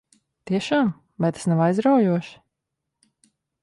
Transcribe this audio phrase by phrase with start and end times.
[0.51, 0.89] Tiešām?
[1.25, 2.37] Vai tas nav aizraujoši?